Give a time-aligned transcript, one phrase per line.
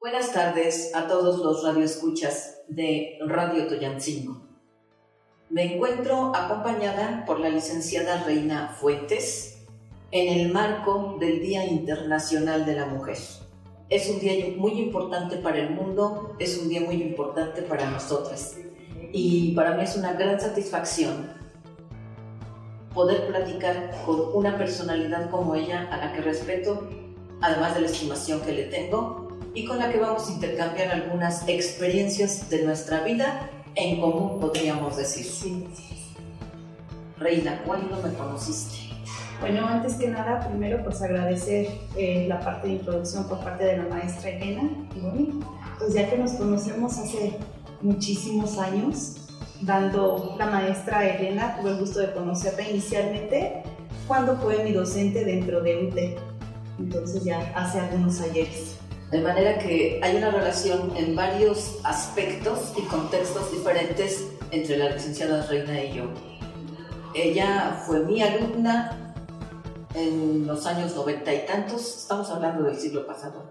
[0.00, 4.40] Buenas tardes a todos los radioescuchas de Radio Toyancingo.
[5.50, 9.66] Me encuentro acompañada por la licenciada Reina Fuentes
[10.12, 13.18] en el marco del Día Internacional de la Mujer.
[13.88, 18.56] Es un día muy importante para el mundo, es un día muy importante para nosotras
[19.10, 21.32] y para mí es una gran satisfacción
[22.94, 26.88] poder platicar con una personalidad como ella a la que respeto,
[27.40, 31.48] además de la estimación que le tengo y con la que vamos a intercambiar algunas
[31.48, 35.24] experiencias de nuestra vida en común, podríamos decir.
[35.24, 35.66] Sí.
[37.18, 38.88] Reina, ¿cuándo me conociste?
[39.40, 43.76] Bueno, antes que nada, primero pues agradecer eh, la parte de introducción por parte de
[43.78, 44.68] la maestra Elena.
[44.96, 45.40] Y bueno,
[45.78, 47.36] pues ya que nos conocemos hace
[47.80, 49.28] muchísimos años,
[49.60, 53.62] dando la maestra Elena, tuve el gusto de conocerla inicialmente
[54.08, 55.98] cuando fue mi docente dentro de UT.
[56.80, 58.77] Entonces ya hace algunos ayeres.
[59.10, 65.46] De manera que hay una relación en varios aspectos y contextos diferentes entre la licenciada
[65.46, 66.04] Reina y yo.
[67.14, 69.14] Ella fue mi alumna
[69.94, 73.44] en los años noventa y tantos, estamos hablando del siglo pasado.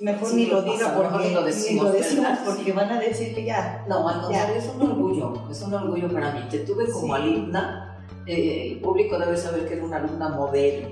[0.00, 3.00] Mejor Sí, ni lo pasado, porque, ni lo decimos, ni lo decimos porque van a
[3.00, 3.84] decir que ya.
[3.88, 6.40] No, al contrario, es un orgullo, es un orgullo para mí.
[6.50, 7.22] Te tuve como Sí.
[7.22, 7.85] alumna,
[8.26, 10.88] eh, el público debe saber que era una alumna modelo,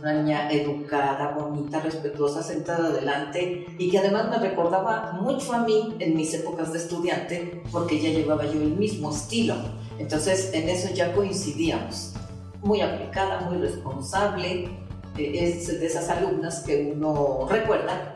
[0.00, 5.94] una niña educada, bonita, respetuosa, sentada adelante y que además me recordaba mucho a mí
[6.00, 9.54] en mis épocas de estudiante porque ya llevaba yo el mismo estilo.
[9.98, 12.14] Entonces en eso ya coincidíamos.
[12.62, 14.68] Muy aplicada, muy responsable,
[15.16, 18.12] eh, es de esas alumnas que uno recuerda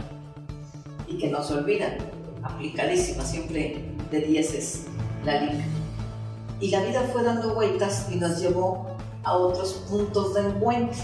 [1.06, 1.98] y que no se olvidan.
[2.42, 3.77] Aplicadísima, siempre
[4.11, 4.86] de dieces
[5.25, 5.64] la liga.
[6.60, 8.86] Y la vida fue dando vueltas y nos llevó
[9.24, 10.98] a otros puntos de encuentro.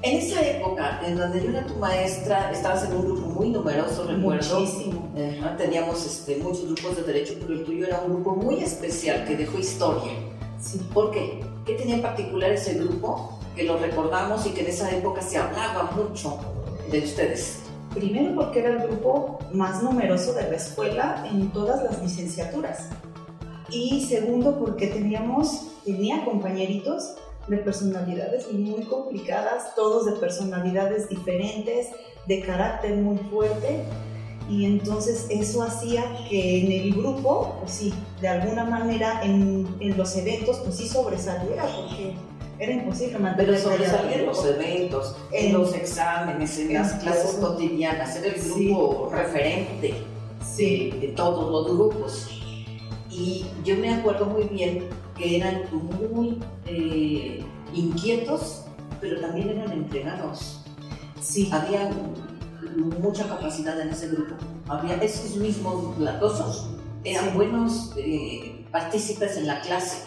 [0.00, 4.04] En esa época, en donde yo era tu maestra, estabas en un grupo muy numeroso,
[4.06, 4.60] recuerdo.
[4.60, 5.12] Muchísimo.
[5.40, 9.24] Ajá, teníamos este, muchos grupos de derecho, pero el tuyo era un grupo muy especial
[9.26, 10.12] que dejó historia.
[10.60, 10.80] Sí.
[10.94, 11.40] ¿Por qué?
[11.66, 13.40] ¿Qué tenía en particular ese grupo?
[13.56, 16.38] Que lo recordamos y que en esa época se hablaba mucho
[16.92, 17.58] de ustedes.
[17.92, 22.90] Primero porque era el grupo más numeroso de la escuela en todas las licenciaturas.
[23.70, 27.14] Y segundo porque teníamos, tenía compañeritos
[27.48, 31.88] de personalidades muy complicadas, todos de personalidades diferentes,
[32.26, 33.84] de carácter muy fuerte.
[34.50, 37.92] Y entonces eso hacía que en el grupo, pues sí,
[38.22, 42.14] de alguna manera en, en los eventos, pues sí sobresaliera, porque
[42.58, 47.38] era imposible Pero mantener sobresalían los eventos, en En- los exámenes, en en las clases
[47.38, 47.50] todo.
[47.56, 48.48] cotidianas, era el Sí.
[48.68, 49.94] grupo referente
[50.42, 52.37] Sí, de, de todos los grupos.
[53.18, 54.84] Y yo me acuerdo muy bien
[55.16, 57.42] que eran muy eh,
[57.74, 58.64] inquietos,
[59.00, 60.64] pero también eran entregados.
[61.20, 61.48] sí.
[61.52, 61.90] Había
[63.00, 64.34] mucha capacidad en ese grupo.
[64.68, 66.68] Había esos mismos latosos,
[67.04, 67.30] eran Sí.
[67.34, 70.04] buenos eh, partícipes en la clase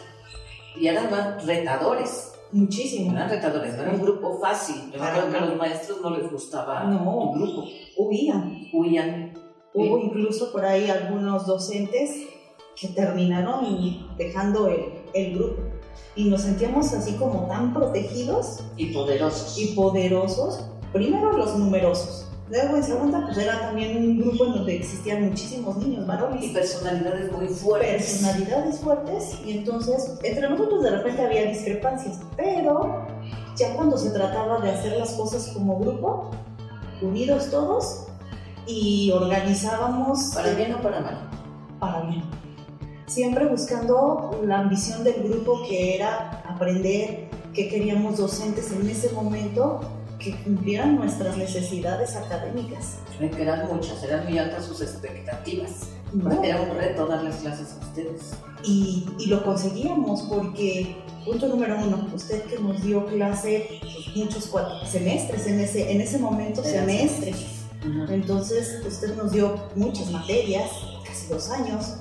[0.79, 2.31] y eran más retadores.
[2.53, 3.11] Muchísimo.
[3.11, 4.89] Eran retadores, no era un grupo fácil.
[4.93, 7.31] Yo Para creo que a los maestros no les gustaba No.
[7.33, 7.63] tu grupo.
[7.97, 8.67] Huían.
[8.73, 9.33] Huían.
[9.73, 12.27] Hubo incluso por ahí algunos docentes
[12.75, 13.65] que terminaron
[14.17, 15.61] dejando el, el grupo.
[16.15, 19.57] Y nos sentíamos así como tan protegidos y poderosos.
[19.57, 20.65] y poderosos.
[20.91, 22.27] Primero los numerosos.
[22.49, 26.51] Luego en segunda pues era también un grupo en donde existían muchísimos niños y varones.
[26.51, 28.19] personalidades muy fuertes.
[28.19, 32.19] Personalidades fuertes y entonces entre nosotros de repente había discrepancias.
[32.35, 33.07] Pero
[33.55, 36.31] ya cuando se trataba de hacer las cosas como grupo,
[37.01, 38.07] unidos todos
[38.67, 41.29] y organizábamos Para bien o para mal.
[41.79, 42.40] para bien.
[43.11, 49.81] Siempre buscando la ambición del grupo que era aprender, que queríamos docentes en ese momento
[50.17, 52.99] que cumplieran nuestras necesidades académicas.
[53.19, 55.89] Que eran muchas, eran muy altas sus expectativas.
[56.13, 56.41] ¿no?
[56.41, 58.31] Era un reto darles clases a ustedes.
[58.63, 60.95] Y, y lo conseguíamos porque,
[61.25, 65.99] punto número uno, usted que nos dio clase pues, muchos cuatro semestres en ese, en
[65.99, 67.65] ese momento, semestres.
[67.85, 70.69] Ujú, Entonces, usted nos dio muchas materias,
[71.11, 71.95] casi dos años.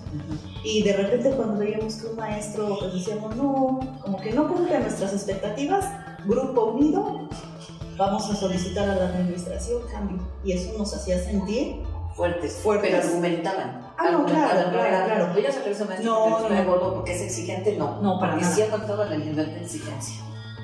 [0.65, 4.79] Y de repente cuando veíamos que un maestro, pues decíamos, no, como que no cumple
[4.79, 5.85] nuestras expectativas,
[6.27, 7.29] grupo unido,
[7.97, 10.19] vamos a solicitar a la administración cambio.
[10.45, 11.83] Y eso nos hacía sentir,
[12.15, 12.91] Fuertes, Fuertes.
[12.91, 13.89] pero argumentaban.
[13.99, 15.33] Ah, no, claro, claro, claro.
[15.33, 16.65] Voy a sacar ese maestro No, no, no.
[16.65, 18.01] gordo, porque es exigente, no.
[18.01, 18.55] No, para nada.
[18.55, 20.17] sí aguantaban el nivel de exigencia.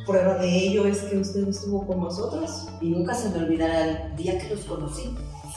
[0.06, 2.68] prueba de ello es que usted estuvo con nosotros.
[2.80, 5.14] Y nunca se me olvidará el día que los conocí.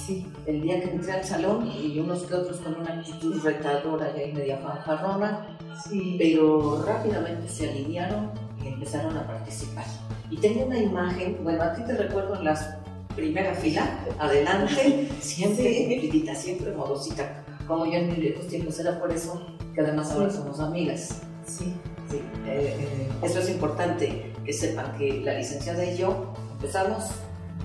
[0.09, 4.11] Sí, El día que entré al salón y unos que otros con una actitud retadora
[4.19, 5.56] y media fanfarrona,
[5.88, 6.15] sí.
[6.17, 8.31] pero rápidamente se alinearon
[8.63, 9.85] y empezaron a participar.
[10.31, 12.75] Y tengo una imagen, bueno, a ti te recuerdo en las
[13.15, 19.11] primera fila, adelante, siempre cumplidita, siempre modosita, como yo en mis viejos tiempos, era por
[19.11, 19.39] eso
[19.75, 21.21] que además ahora somos amigas.
[21.45, 21.71] Sí.
[22.09, 22.17] Sí,
[22.47, 27.11] eh, eh, eso es importante que sepan que la licenciada y yo empezamos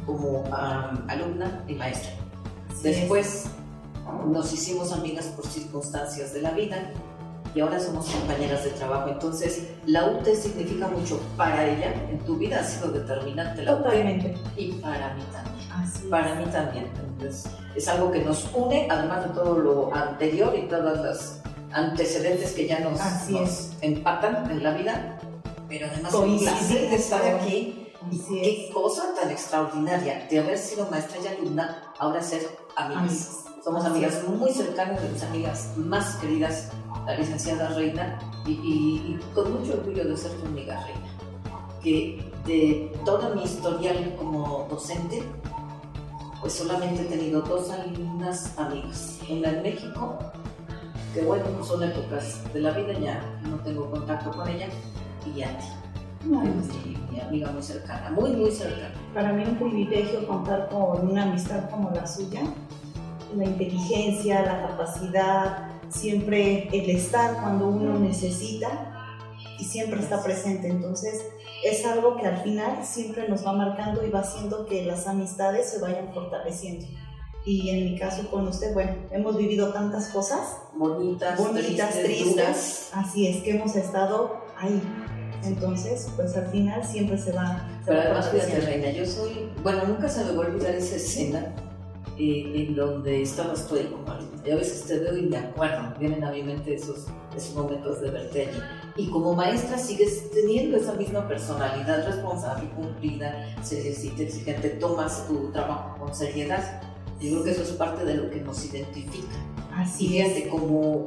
[0.05, 2.13] como um, alumna y maestra.
[2.83, 3.45] Después
[4.27, 6.91] nos hicimos amigas por circunstancias de la vida
[7.55, 9.09] y ahora somos compañeras de trabajo.
[9.11, 14.35] Entonces, la UT significa mucho para ella, en tu vida ha sido determinante la Totalmente.
[14.57, 15.71] y para mí también.
[15.73, 16.91] Así Para mí también.
[16.97, 21.41] Entonces, es algo que nos une, además de todo lo anterior y todas las
[21.73, 23.73] antecedentes que ya nos, Así nos es.
[23.81, 25.19] empatan en la vida,
[25.69, 27.84] pero además el placer de estar todo.
[28.11, 32.47] Y qué cosa tan extraordinaria de haber sido maestra y alumna, ahora ser
[32.77, 33.41] amigas.
[33.63, 34.29] Somos Así amigas es.
[34.29, 36.71] muy cercanas de mis amigas más queridas,
[37.07, 41.81] la licenciada Reina, y, y- y con mucho orgullo de ser tu amiga Reina.
[41.83, 45.23] Que de toda mi historial como docente,
[46.41, 49.19] pues solamente he tenido dos alumnas amigas.
[49.31, 50.19] Una en México,
[51.15, 54.69] que bueno, son épocas de la vida, ya no tengo contacto con ella,
[55.35, 55.59] y a
[56.25, 58.95] mi amiga muy cercana, muy, muy cercana.
[59.13, 62.43] Para mí un privilegio contar con una amistad como la suya.
[63.37, 69.17] La inteligencia, la capacidad, siempre el estar cuando uno necesita
[69.59, 70.69] y siempre está presente.
[70.69, 71.27] Entonces
[71.65, 75.71] es algo que al final siempre nos va marcando y va haciendo que las amistades
[75.71, 76.87] se vayan fortaleciendo.
[77.45, 82.35] Y en mi caso con usted, bueno, hemos vivido tantas cosas, Bonitas, bonitas, tristes, tristes,
[82.35, 82.91] duras.
[82.95, 84.81] así es que hemos estado ahí.
[85.47, 88.61] Entonces, pues al final siempre se va, se Pero va además, fíjate.
[88.61, 91.55] Reina, yo soy, bueno, nunca se me va a olvidar esa escena
[92.19, 94.43] eh, en donde estabas tú ahí como alumna.
[94.47, 97.07] Y a veces te veo y me acuerdo, vienen a mi mente esos,
[97.37, 98.61] esos momentos de verte allí.
[98.97, 106.15] Y como maestra sigues teniendo esa misma personalidad responsable, cumplida, exigente, tomas tu trabajo con
[106.15, 106.83] seriedad.
[107.21, 109.35] Yo creo que eso es parte de lo que nos identifica.
[109.71, 110.33] Y Así es.
[110.33, 111.05] fíjate, como,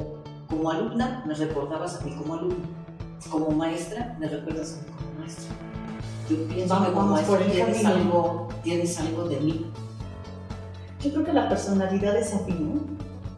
[0.50, 2.66] como alumna me recordabas a mí como alumna,
[3.30, 5.56] como maestra me recuerdas como maestra.
[6.30, 7.90] Yo pienso Vamos- que como maestra tienes camino.
[7.90, 9.66] algo, tienes algo de mí.
[11.04, 12.81] Yo creo que la personalidad es afín, ¿no?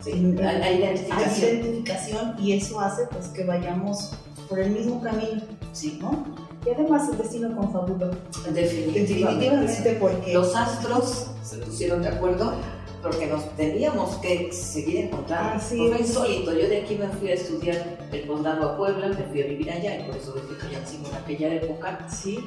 [0.04, 1.50] Sí, En- hay, hay Hay identificación.
[1.58, 4.12] identificación y eso hace pues que vayamos
[4.48, 5.42] por el mismo camino,
[5.74, 6.24] Sí, ¿no?
[6.66, 8.08] Y además el destino confabuló.
[8.54, 9.02] definitivamente.
[9.02, 12.54] Definitivamente porque Los astros se pusieron de acuerdo
[13.02, 15.56] porque nos teníamos que seguir encontrando.
[15.56, 16.02] Así Fue es.
[16.10, 16.52] insólito.
[16.54, 19.72] Yo de aquí me fui a estudiar el posgrado a Puebla, me fui a vivir
[19.72, 22.08] allá y por eso Cayancingo en aquella época.
[22.10, 22.40] sí,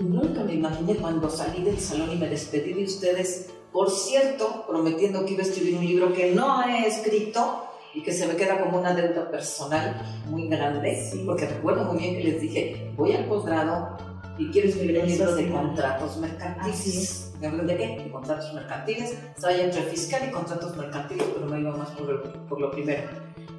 [0.00, 5.26] Nunca me imaginé cuando salí del salón y me despedí de ustedes, por cierto, prometiendo
[5.26, 7.64] que iba a escribir un libro que no he escrito
[7.94, 11.22] y que se me queda como una deuda personal muy grande, Sí.
[11.26, 13.98] porque recuerdo muy bien que les dije, voy al posgrado
[14.40, 16.86] y quiero escribir un Eso libro de contratos mercantiles.
[16.86, 17.32] es.
[17.40, 17.86] ¿Me hablan de qué?
[18.04, 19.12] De contratos mercantiles.
[19.36, 22.70] Estaba ya entre fiscal y contratos mercantiles, pero me iba más por, lo- por lo
[22.70, 23.02] primero.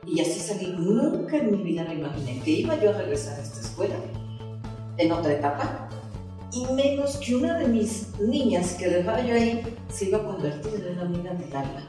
[0.06, 0.76] Y así salí.
[0.78, 3.96] Nunca en mi vida me imaginé que iba yo a regresar a esta escuela
[4.98, 5.88] en otra etapa
[6.52, 10.86] y menos que una de mis niñas que dejaba yo ahí se iba a convertir
[10.86, 11.88] en una amiga del alma.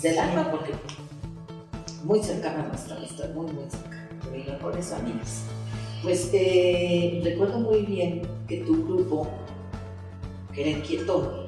[0.00, 0.72] Del alma porque
[2.04, 5.42] muy cercana a nuestra amistad, muy, muy cercana, pero y mejores amigas.
[6.02, 9.28] Pues eh, recuerdo muy bien que tu grupo,
[10.54, 11.46] que era inquieto,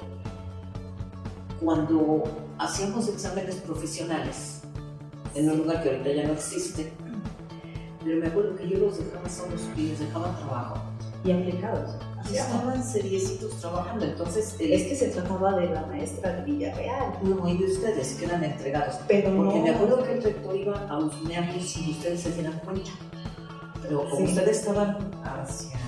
[1.61, 2.25] cuando
[2.59, 4.61] hacíamos exámenes profesionales
[5.35, 6.93] en un lugar que ahorita ya no existe,
[8.05, 10.77] pero me acuerdo que yo los dejaba solos y les dejaba trabajo.
[11.25, 11.95] y aplicados.
[12.33, 17.13] Y estaban seriecitos trabajando, entonces el Es que se trataba de la maestra de Villarreal,
[17.23, 18.97] no, y de ustedes que eran entregados.
[19.09, 19.65] pero Porque no.
[19.65, 22.91] me acuerdo que el rector iba a husmearlos sin ustedes se dieran cuenta.
[23.99, 24.23] Como Sí.
[24.25, 25.79] ustedes estaban hacia,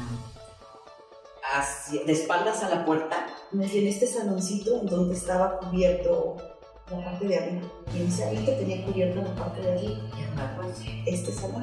[1.54, 6.36] hacia, de espaldas a la puerta, Me en este saloncito en donde estaba cubierto
[6.90, 7.62] la parte de arriba.
[7.94, 9.98] Y en ese salón tenía cubierta la parte de arriba.
[11.06, 11.62] Este salón.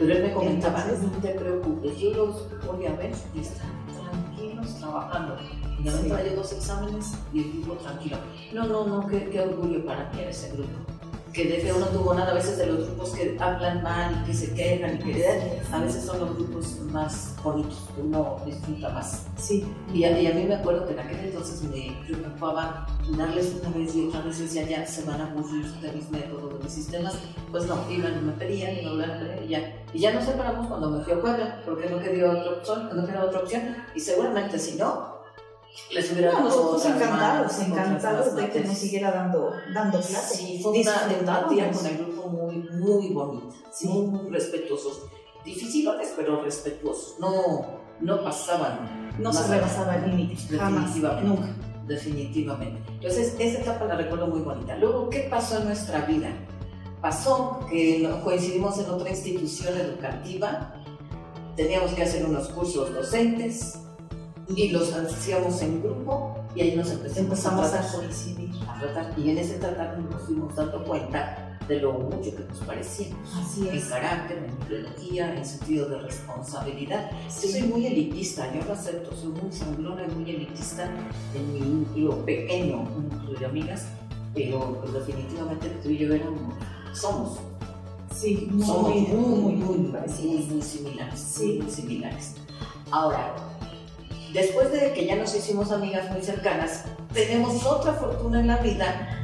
[0.00, 3.70] Pero él me comentaba, Entonces- no te preocupes, yo los voy a ver y están
[3.94, 5.36] tranquilos trabajando.
[5.78, 6.34] Y me Sí.
[6.34, 8.16] dos exámenes y el grupo tranquilo.
[8.52, 10.70] No, no, no, qué, qué orgullo para mí era ese grupo.
[11.32, 14.26] Que de feo no tuvo nada a veces de los grupos que hablan mal y
[14.26, 18.88] que se quejan y que a veces son los grupos más bonitos, que uno disfruta
[18.90, 19.26] más.
[19.36, 19.64] Sí.
[19.94, 23.76] Y a, y a mí me acuerdo que en aquel entonces me preocupaba darles una
[23.76, 26.64] vez y otra vez y decía, ya se van a aburrir de mis métodos, de
[26.64, 27.14] mis sistemas.
[27.50, 29.84] Pues no, iban me pedían y me y ya.
[29.92, 33.06] Y ya nos separamos cuando me fui a Puebla, porque no quedó otra opción, no
[33.06, 33.76] quedó otra opción.
[33.94, 35.19] Y seguramente si no,
[35.92, 40.36] les hubiera No, nosotros encantados, encantados de que nos siguiera dando, dando clases.
[40.38, 43.88] Sí, fue una empatía con el grupo muy, muy bonita, Sí.
[43.88, 45.02] muy respetuosos.
[45.44, 47.16] Difíciles, pero respetuosos.
[47.18, 51.28] No, no pasaban No se rebasaba el límite, Definitivamente.
[51.28, 51.48] nunca.
[51.86, 52.80] definitivamente.
[52.92, 54.76] Entonces, esa etapa la recuerdo muy bonita.
[54.76, 56.28] Luego, ¿qué pasó en nuestra vida?
[57.00, 60.74] Pasó que coincidimos en otra institución educativa,
[61.56, 63.78] teníamos que hacer unos cursos docentes
[64.56, 68.50] y los hacíamos en grupo y ahí nos empezamos, a, a tratar, coincidir.
[68.68, 69.18] a tratar.
[69.18, 73.32] Y en ese tratar nos fuimos dando cuenta de lo mucho que nos parecíamos.
[73.36, 73.84] Así En es.
[73.84, 77.10] carácter, en ideología, en sentido de responsabilidad.
[77.26, 77.62] Yo soy Sí.
[77.62, 80.90] muy elitista, yo lo acepto, soy muy sanglona y muy elitista
[81.34, 83.86] en mi núcleo pequeño, un núcleo de amigas,
[84.34, 86.54] pero pues, definitivamente tú y yo éramos,
[86.92, 87.38] somos,
[88.12, 90.46] Sí, muy, somos muy, muy, muy, muy, parecidos.
[90.48, 91.60] muy similares, Sí.
[91.62, 92.34] muy similares.
[92.90, 93.32] Ahora,
[94.32, 99.16] después de que ya nos hicimos amigas muy cercanas, tenemos otra fortuna en la vida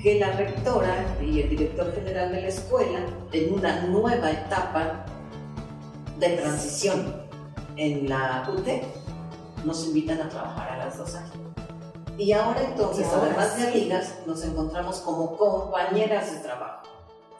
[0.00, 3.00] que la rectora y el director general de la escuela,
[3.32, 5.04] en una nueva etapa
[6.18, 7.22] de transición
[7.76, 8.66] en la UT,
[9.64, 11.38] nos invitan a trabajar a las dos aquí.
[12.18, 16.88] Y ahora entonces, Y ahora además de amigas, nos encontramos como compañeras de trabajo.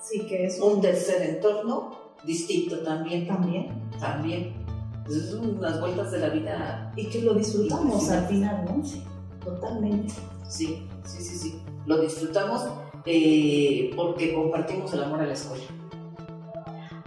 [0.03, 3.27] Sí, que es Un tercer entorno distinto también.
[3.27, 3.91] también.
[3.99, 4.66] También.
[5.09, 6.93] Entonces, son unas vueltas de la vida.
[6.97, 8.13] Y que lo disfrutamos Sí.
[8.13, 8.85] al final, ¿no?
[8.85, 9.05] Sí,
[9.45, 10.13] Totalmente.
[10.49, 11.39] sí, sí, sí.
[11.39, 11.63] sí.
[11.87, 12.67] Lo disfrutamos
[13.05, 15.63] eh, porque compartimos el amor a la escuela.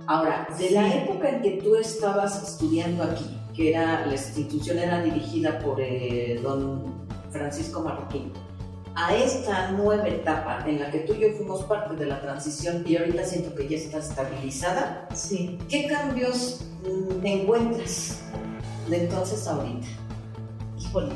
[0.07, 5.01] Ahora, de la época en que tú estabas estudiando aquí, que era la institución era
[5.03, 6.85] dirigida por eh, don
[7.31, 8.31] Francisco Marroquín,
[8.99, 12.83] a esta nueva etapa en la que tú y yo fuimos parte de la transición
[12.85, 15.57] y ahorita siento que ya está estabilizada, Sí.
[15.69, 18.19] ¿Qué cambios mm, encuentras
[18.89, 19.87] de entonces a ahorita?
[20.77, 21.15] Híjole.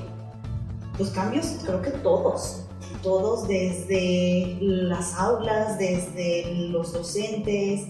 [0.97, 2.61] Los cambios creo que todos.
[3.01, 7.87] Todos desde las aulas, desde los docentes,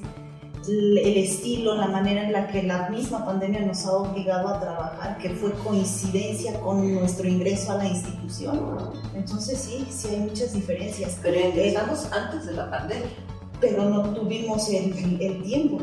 [0.68, 5.18] el estilo, la manera en la que la misma pandemia nos ha obligado a trabajar,
[5.18, 8.92] que fue coincidencia con nuestro ingreso a la institución.
[9.16, 11.18] Entonces sí, sí hay muchas diferencias.
[11.22, 13.10] Pero empezamos antes de la pandemia.
[13.60, 15.80] pero no tuvimos el, el tiempo.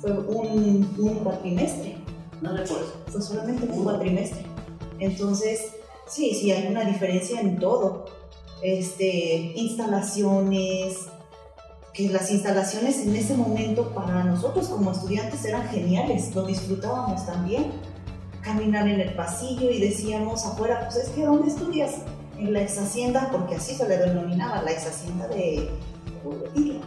[0.00, 1.96] Fue un, un cuatrimestre,
[2.42, 2.92] No recuerdo.
[3.10, 4.42] fue solamente un cuatrimestre.
[4.98, 5.72] Entonces,
[6.06, 8.06] sí, sí, hay una diferencia en todo.
[8.62, 11.06] Este, instalaciones,
[11.96, 17.72] que las instalaciones en ese momento para nosotros como estudiantes eran geniales, lo disfrutábamos también.
[18.42, 21.94] Caminar en el pasillo y decíamos afuera, pues es que ¿dónde estudias?
[22.38, 25.70] En la ex hacienda, porque así se le denominaba, la ex hacienda de,
[26.22, 26.80] Burdetillo.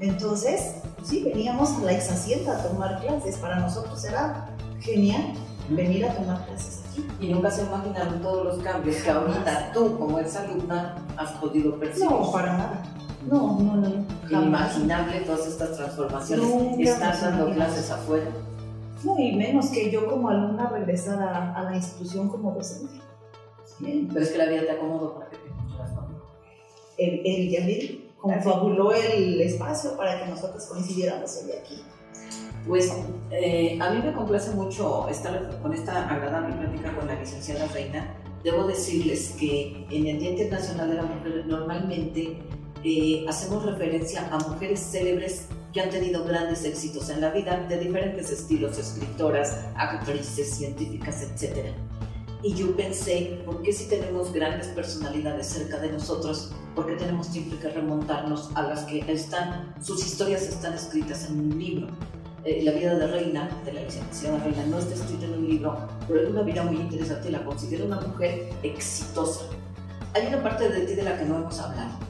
[0.00, 3.36] Entonces, sí, veníamos a la ex hacienda a tomar clases.
[3.36, 4.48] Para nosotros era
[4.80, 5.34] genial
[5.68, 7.06] venir a tomar clases aquí.
[7.20, 11.78] Y nunca se imaginaron todos los cambios que ahorita tú, como ex alumna, has podido
[11.78, 12.08] percibir.
[12.08, 12.82] No, para nada.
[13.30, 13.88] No, no, no.
[13.88, 14.42] no.
[14.42, 16.46] Inimaginable todas estas transformaciones.
[16.46, 18.26] Nunca Estás dando clases afuera.
[19.04, 23.00] No, y menos que yo como alumna regresar a, a la institución como docente.
[23.80, 26.26] Pero es que la vida te acomodó para que te encontraras conmigo.
[26.96, 31.82] Él, él ya confabuló el espacio para que nosotros coincidiéramos hoy aquí.
[32.66, 32.92] Pues
[33.30, 38.14] eh, a mí me complace mucho estar con esta agradable plática con la licenciada Reina.
[38.42, 42.36] Debo decirles que en el Día Internacional de la Mujer normalmente
[42.84, 47.78] eh, hacemos referencia a mujeres célebres que han tenido grandes éxitos en la vida de
[47.78, 51.68] diferentes estilos, escritoras, actrices, científicas, etc.
[52.42, 57.26] Y yo pensé, ¿por qué si tenemos grandes personalidades cerca de nosotros, por qué tenemos
[57.26, 61.88] siempre que remontarnos a las que están, sus historias están escritas en un libro?
[62.44, 65.76] Eh, la vida de Reina, de la licenciada Reina, no está escrita en un libro,
[66.06, 69.42] pero es una vida muy interesante, la considero una mujer exitosa.
[70.14, 72.07] Hay una parte de ti de la que no hemos hablado.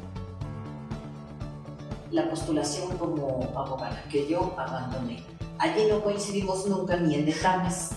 [2.10, 5.22] La postulación como abogada, que yo abandoné.
[5.58, 7.90] Allí no coincidimos nunca ni en etapas.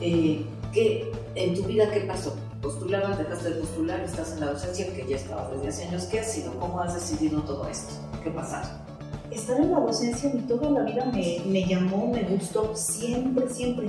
[0.00, 2.36] Eh, ¿qué, ¿En tu vida qué pasó?
[2.60, 6.04] ¿Postulabas, dejaste de postular, estás en la docencia, que ya estabas desde hace años?
[6.04, 6.58] ¿Qué ha sido?
[6.58, 7.94] ¿Cómo has decidido todo esto?
[8.22, 8.90] ¿Qué pasaron?
[9.30, 13.48] estar en la docencia a mí toda la vida me, me llamó, me gustó, siempre,
[13.48, 13.88] siempre.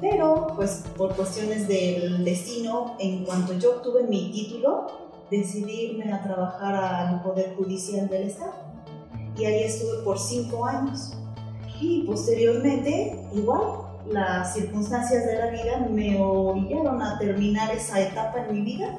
[0.00, 4.86] Pero, pues, por cuestiones del destino, en cuanto yo obtuve mi título,
[5.30, 8.67] decidí irme a trabajar al Poder Judicial del Estado.
[9.38, 11.12] Y ahí estuve por cinco años.
[11.80, 18.54] Y posteriormente, igual, las circunstancias de la vida me orillaron a terminar esa etapa en
[18.54, 18.98] mi vida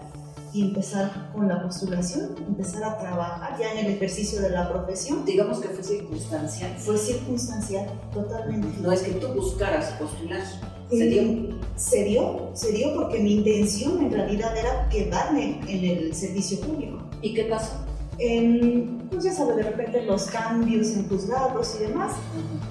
[0.54, 5.26] y empezar con la postulación, empezar a trabajar ya en el ejercicio de la profesión.
[5.26, 6.72] Digamos que fue circunstancial.
[6.78, 8.80] Fue circunstancial, totalmente.
[8.82, 10.42] No es que tú buscaras postular,
[10.90, 11.60] se dio.
[11.76, 16.98] Se dio, se dio porque mi intención en realidad era quedarme en el servicio público.
[17.22, 17.89] ¿Y qué pasó?
[18.20, 22.12] Em, pues ya sabes, de repente los cambios en juzgados y demás,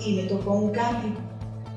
[0.04, 1.12] y me tocó un cambio.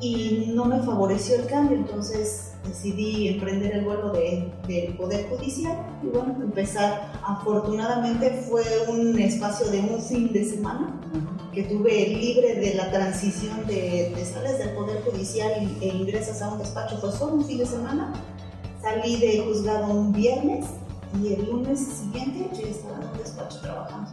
[0.04, 5.78] y no me favoreció el cambio, entonces decidí emprender el vuelo del de, Poder Judicial
[6.02, 7.12] y bueno, empezar.
[7.24, 11.00] Afortunadamente fue un espacio de un fin de semana
[11.54, 16.52] que tuve libre de la transición de, de sales del Poder Judicial e ingresas a
[16.52, 18.12] un despacho, fue solo un fin de semana.
[18.82, 20.66] Salí de juzgado un viernes
[21.20, 24.12] y el lunes siguiente yo estaba en un despacho trabajando.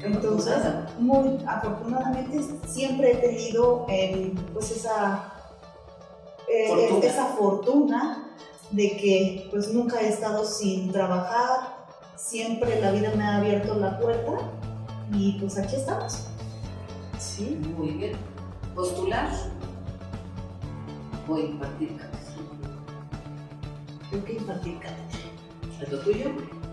[0.00, 0.56] Entonces,
[0.98, 5.34] muy afortunadamente siempre he tenido eh, pues esa,
[6.48, 7.06] eh, fortuna.
[7.06, 8.30] esa fortuna
[8.70, 11.76] de que pues nunca he estado sin trabajar,
[12.16, 14.38] siempre la vida me ha abierto la puerta
[15.12, 16.26] y pues aquí estamos.
[17.18, 18.12] Sí, muy bien.
[18.74, 19.28] Postular.
[21.26, 22.20] Voy a impartir cátedra.
[24.08, 25.19] Creo que impartir cátedra.
[25.82, 26.30] ¿Es lo tuyo?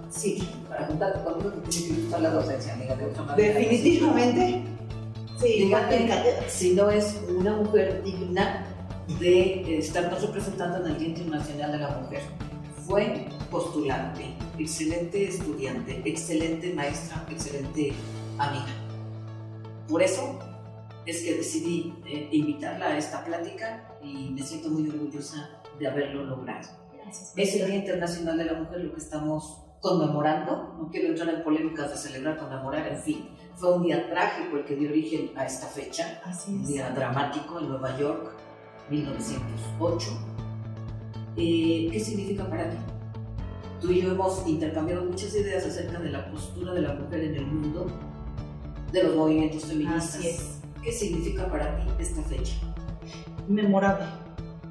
[0.10, 0.48] Sí.
[0.70, 3.60] Para juntarte conmigo que tiene que gustar la docencia, amiga, otra manera.
[3.60, 4.64] Definitivamente.
[5.40, 6.10] Sí, Dígame
[6.48, 8.66] si no es una mujer digna
[9.20, 12.22] de estarnos representando en el Día Internacional de la Mujer.
[12.88, 17.94] Fue postulante, excelente estudiante, excelente maestra, excelente
[18.40, 18.66] amiga.
[19.88, 20.40] Por eso
[21.06, 25.50] es que decidí eh, invitarla a esta plática y me siento muy orgullosa
[25.80, 26.68] de haberlo logrado.
[27.36, 31.44] Es el Día Internacional de la Mujer lo que estamos conmemorando, no quiero entrar en
[31.44, 35.46] polémicas de celebrar, conmemorar, en fin, fue un día trágico el que dio origen a
[35.46, 38.32] esta fecha, un día dramático en Nueva York,
[38.90, 40.10] 1908.
[41.38, 42.78] Eh, ¿Qué significa para ti?
[43.80, 47.36] Tú y yo hemos intercambiado muchas ideas acerca de la postura de la mujer en
[47.36, 47.86] el mundo,
[48.92, 50.60] de los movimientos feministas.
[50.84, 52.56] ¿Qué significa para ti esta fecha?
[53.48, 54.06] Memorable,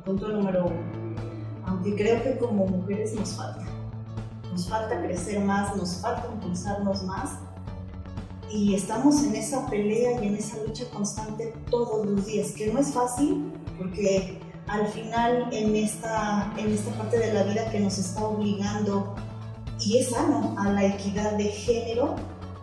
[0.05, 1.06] punto número uno.
[1.67, 3.67] Aunque creo que como mujeres nos falta
[4.57, 7.33] nos falta crecer más, nos falta impulsarnos más
[8.51, 12.81] y estamos en esa pelea y en esa lucha constante todos los días, que no
[12.81, 17.99] es fácil porque al final en esta, en esta parte de la vida que nos
[17.99, 19.15] está obligando
[19.79, 22.15] y es sano a la equidad de género,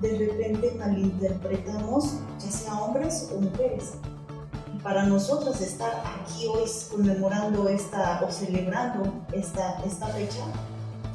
[0.02, 3.94] de repente malinterpretamos ya sea hombres o mujeres.
[4.84, 10.44] Para nosotros estar aquí hoy conmemorando esta o celebrando esta, esta fecha,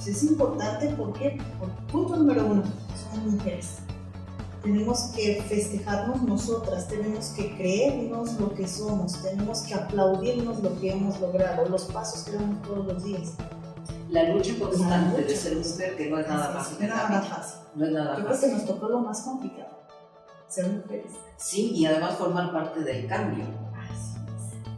[0.06, 2.62] es importante porque, por punto número uno,
[2.96, 3.76] somos mujeres.
[4.62, 10.92] Tenemos que festejarnos nosotras, tenemos que creernos lo que somos, tenemos que aplaudirnos lo que
[10.92, 13.34] hemos logrado, los pasos que damos todos los días.
[14.10, 16.78] La lucha constante de ser mujer, que no es nada fácil.
[16.78, 17.58] No es nada fácil.
[17.74, 19.78] No es nada Yo creo que nos tocó lo más complicado,
[20.48, 21.12] ser mujeres.
[21.36, 23.44] Sí, y además formar parte del cambio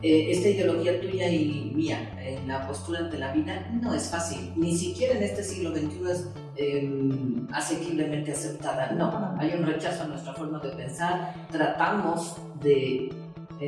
[0.02, 4.52] eh, esta ideología tuya y mía en la postura ante la vida no es fácil,
[4.56, 8.92] ni siquiera en este siglo XXI es em, asequiblemente aceptada.
[8.92, 13.12] No, hay un rechazo a nuestra forma de pensar, tratamos de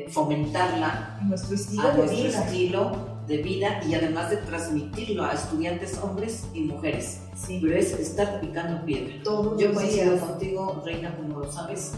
[0.09, 2.45] fomentarla nuestro estilo a de nuestro vida.
[2.45, 7.21] estilo de vida y además de transmitirlo a estudiantes hombres y mujeres.
[7.35, 7.61] Sí.
[7.63, 9.15] Pero es estar picando piedra.
[9.23, 11.93] Todos Yo coincido contigo, Reina, como lo sabes,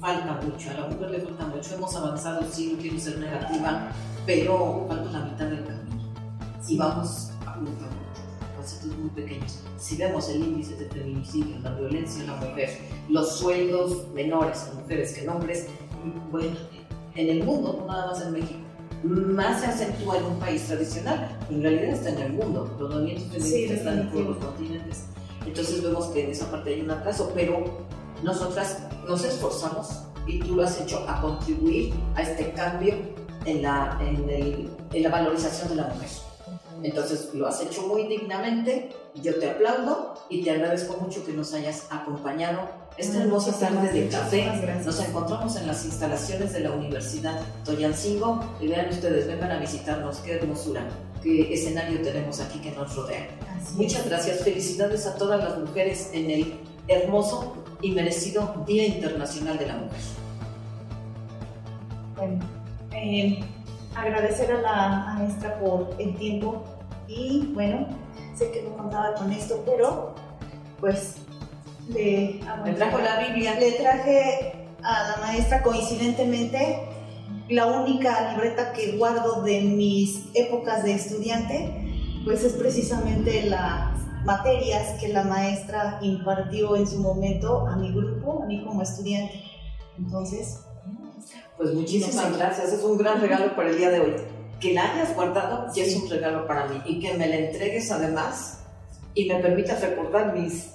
[0.00, 1.74] falta mucho, a la mujer le falta mucho.
[1.74, 3.92] Hemos avanzado, sí, no quiero ser negativa,
[4.26, 6.00] pero falta la mitad del camino.
[6.66, 7.84] Y vamos a punto
[8.56, 9.60] pasos muy pequeños.
[9.78, 14.80] Si vemos el índice de feminicidio, la violencia en la mujer, los sueldos menores en
[14.80, 15.66] mujeres que en hombres,
[16.30, 16.56] bueno,
[17.14, 18.60] en el mundo, no nada más en México,
[19.02, 22.76] más se acentúa en un país tradicional, en realidad está en el mundo.
[22.78, 25.04] Los movimientos feministas Sí, están en todos los continentes.
[25.46, 27.64] Entonces vemos que en esa parte hay un atraso, pero
[28.22, 29.88] nosotras nos esforzamos
[30.26, 32.94] y tú lo has hecho a contribuir a este cambio
[33.44, 36.08] en la, en el- en la valorización de la mujer.
[36.82, 38.90] Entonces lo has hecho muy dignamente,
[39.22, 42.60] yo te aplaudo y te agradezco mucho que nos hayas acompañado
[42.96, 44.46] esta hermosa tarde de café.
[44.84, 50.18] Nos encontramos en las instalaciones de la Universidad Toyancingo y vean ustedes, vengan a visitarnos,
[50.18, 50.86] qué hermosura,
[51.22, 53.28] qué escenario tenemos aquí que nos rodea.
[53.74, 56.54] Muchas gracias, felicidades a todas las mujeres en el
[56.88, 60.00] hermoso y merecido Día Internacional de la Mujer.
[62.16, 62.44] Bueno,
[62.92, 63.40] eh,
[63.96, 66.64] agradecer a la maestra por el tiempo
[67.08, 67.86] y bueno,
[68.36, 70.14] sé que no contaba con esto, pero
[70.80, 71.16] pues
[71.88, 73.58] le, bueno, trajo la Biblia.
[73.58, 76.88] le traje a la maestra coincidentemente
[77.48, 84.98] la única libreta que guardo de mis épocas de estudiante, pues es precisamente las materias
[85.00, 89.42] que la maestra impartió en su momento a mi grupo, a mí como estudiante.
[89.98, 90.60] Entonces,
[91.56, 94.14] Pues muchísimas gracias, es un gran regalo para el día de hoy.
[94.60, 97.90] Que la hayas guardado ya es un regalo para mí y que me la entregues
[97.90, 98.62] además
[99.14, 100.70] y me permitas recordar mis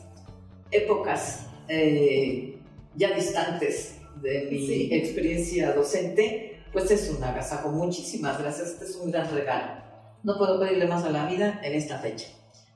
[0.72, 2.60] épocas eh,
[2.96, 4.90] ya distantes de mi Sí.
[4.92, 7.70] experiencia docente, pues es un agasajo.
[7.70, 9.82] Muchísimas gracias, este es un gran regalo.
[10.24, 12.28] No puedo pedirle más a la vida en esta fecha.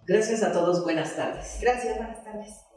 [0.09, 1.59] Gracias a todos, buenas tardes.
[1.61, 2.68] Gracias, buenas tardes.